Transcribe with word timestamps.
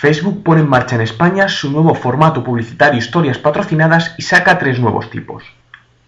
Facebook 0.00 0.44
pone 0.44 0.60
en 0.60 0.68
marcha 0.68 0.94
en 0.94 1.00
España 1.00 1.48
su 1.48 1.72
nuevo 1.72 1.92
formato 1.92 2.44
publicitario 2.44 3.00
historias 3.00 3.36
patrocinadas 3.36 4.14
y 4.16 4.22
saca 4.22 4.56
tres 4.56 4.78
nuevos 4.78 5.10
tipos. 5.10 5.42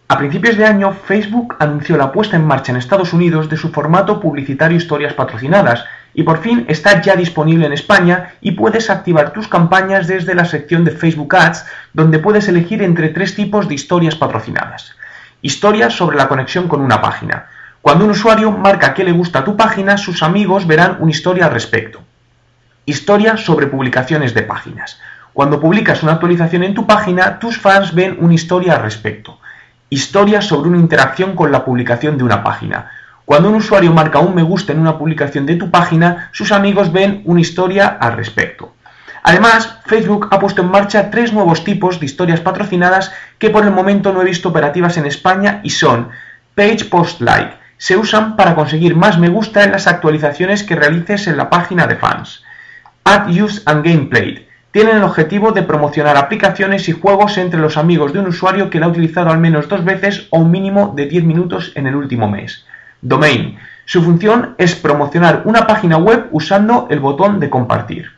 A 0.06 0.16
principios 0.16 0.56
de 0.56 0.64
año, 0.64 0.92
Facebook 0.92 1.56
anunció 1.58 1.96
la 1.96 2.12
puesta 2.12 2.36
en 2.36 2.46
marcha 2.46 2.70
en 2.70 2.78
Estados 2.78 3.12
Unidos 3.12 3.48
de 3.48 3.56
su 3.56 3.70
formato 3.70 4.20
publicitario 4.20 4.78
historias 4.78 5.14
patrocinadas 5.14 5.84
y 6.14 6.22
por 6.22 6.38
fin 6.38 6.66
está 6.68 7.02
ya 7.02 7.16
disponible 7.16 7.66
en 7.66 7.72
España 7.72 8.34
y 8.40 8.52
puedes 8.52 8.90
activar 8.90 9.32
tus 9.32 9.48
campañas 9.48 10.06
desde 10.06 10.36
la 10.36 10.44
sección 10.44 10.84
de 10.84 10.92
Facebook 10.92 11.34
Ads 11.34 11.66
donde 11.92 12.20
puedes 12.20 12.46
elegir 12.46 12.84
entre 12.84 13.08
tres 13.08 13.34
tipos 13.34 13.66
de 13.66 13.74
historias 13.74 14.14
patrocinadas. 14.14 14.94
Historias 15.42 15.94
sobre 15.94 16.16
la 16.16 16.28
conexión 16.28 16.68
con 16.68 16.80
una 16.80 17.02
página. 17.02 17.46
Cuando 17.82 18.04
un 18.04 18.12
usuario 18.12 18.52
marca 18.52 18.94
que 18.94 19.02
le 19.02 19.10
gusta 19.10 19.42
tu 19.42 19.56
página, 19.56 19.98
sus 19.98 20.22
amigos 20.22 20.68
verán 20.68 20.98
una 21.00 21.10
historia 21.10 21.46
al 21.46 21.52
respecto. 21.52 22.04
Historia 22.86 23.36
sobre 23.36 23.66
publicaciones 23.66 24.32
de 24.32 24.42
páginas. 24.42 25.00
Cuando 25.34 25.60
publicas 25.60 26.02
una 26.02 26.12
actualización 26.12 26.62
en 26.62 26.74
tu 26.74 26.86
página, 26.86 27.38
tus 27.38 27.58
fans 27.58 27.94
ven 27.94 28.16
una 28.20 28.34
historia 28.34 28.76
al 28.76 28.82
respecto. 28.82 29.38
Historia 29.90 30.40
sobre 30.40 30.70
una 30.70 30.78
interacción 30.78 31.36
con 31.36 31.52
la 31.52 31.64
publicación 31.64 32.16
de 32.16 32.24
una 32.24 32.42
página. 32.42 32.90
Cuando 33.26 33.50
un 33.50 33.56
usuario 33.56 33.92
marca 33.92 34.18
un 34.18 34.34
me 34.34 34.42
gusta 34.42 34.72
en 34.72 34.80
una 34.80 34.98
publicación 34.98 35.44
de 35.44 35.56
tu 35.56 35.70
página, 35.70 36.30
sus 36.32 36.52
amigos 36.52 36.90
ven 36.90 37.20
una 37.26 37.42
historia 37.42 37.86
al 37.86 38.14
respecto. 38.16 38.74
Además, 39.22 39.78
Facebook 39.84 40.28
ha 40.30 40.38
puesto 40.38 40.62
en 40.62 40.70
marcha 40.70 41.10
tres 41.10 41.34
nuevos 41.34 41.62
tipos 41.64 42.00
de 42.00 42.06
historias 42.06 42.40
patrocinadas 42.40 43.12
que 43.38 43.50
por 43.50 43.64
el 43.64 43.72
momento 43.72 44.12
no 44.12 44.22
he 44.22 44.24
visto 44.24 44.48
operativas 44.48 44.96
en 44.96 45.04
España 45.04 45.60
y 45.62 45.70
son 45.70 46.08
Page 46.54 46.86
Post 46.86 47.20
Like. 47.20 47.54
Se 47.76 47.96
usan 47.96 48.36
para 48.36 48.54
conseguir 48.54 48.96
más 48.96 49.18
me 49.18 49.28
gusta 49.28 49.64
en 49.64 49.72
las 49.72 49.86
actualizaciones 49.86 50.62
que 50.62 50.76
realices 50.76 51.26
en 51.26 51.36
la 51.36 51.50
página 51.50 51.86
de 51.86 51.96
fans. 51.96 52.42
Ad 53.10 53.28
Use 53.28 53.62
and 53.66 53.84
Gameplay. 53.84 54.46
Tienen 54.70 54.98
el 54.98 55.02
objetivo 55.02 55.50
de 55.50 55.64
promocionar 55.64 56.16
aplicaciones 56.16 56.88
y 56.88 56.92
juegos 56.92 57.38
entre 57.38 57.58
los 57.58 57.76
amigos 57.76 58.12
de 58.12 58.20
un 58.20 58.28
usuario 58.28 58.70
que 58.70 58.78
la 58.78 58.86
ha 58.86 58.88
utilizado 58.88 59.30
al 59.30 59.40
menos 59.40 59.68
dos 59.68 59.84
veces 59.84 60.28
o 60.30 60.38
un 60.38 60.52
mínimo 60.52 60.92
de 60.94 61.06
10 61.06 61.24
minutos 61.24 61.72
en 61.74 61.88
el 61.88 61.96
último 61.96 62.28
mes. 62.28 62.66
Domain. 63.02 63.58
Su 63.84 64.00
función 64.04 64.54
es 64.58 64.76
promocionar 64.76 65.42
una 65.44 65.66
página 65.66 65.96
web 65.96 66.28
usando 66.30 66.86
el 66.88 67.00
botón 67.00 67.40
de 67.40 67.50
compartir. 67.50 68.12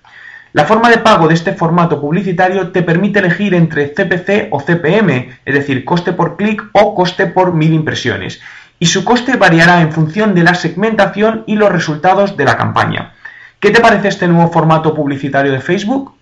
La 0.52 0.66
forma 0.66 0.90
de 0.90 0.98
pago 0.98 1.26
de 1.26 1.32
este 1.32 1.54
formato 1.54 1.98
publicitario 1.98 2.68
te 2.68 2.82
permite 2.82 3.20
elegir 3.20 3.54
entre 3.54 3.94
CPC 3.94 4.48
o 4.50 4.60
CPM, 4.60 5.38
es 5.42 5.54
decir, 5.54 5.86
coste 5.86 6.12
por 6.12 6.36
clic 6.36 6.62
o 6.72 6.94
coste 6.94 7.28
por 7.28 7.54
mil 7.54 7.72
impresiones, 7.72 8.42
y 8.78 8.84
su 8.84 9.06
coste 9.06 9.38
variará 9.38 9.80
en 9.80 9.90
función 9.90 10.34
de 10.34 10.42
la 10.42 10.54
segmentación 10.54 11.44
y 11.46 11.56
los 11.56 11.72
resultados 11.72 12.36
de 12.36 12.44
la 12.44 12.58
campaña. 12.58 13.14
¿Qué 13.62 13.70
te 13.70 13.80
parece 13.80 14.08
este 14.08 14.26
nuevo 14.26 14.50
formato 14.50 14.92
publicitario 14.92 15.52
de 15.52 15.60
Facebook? 15.60 16.12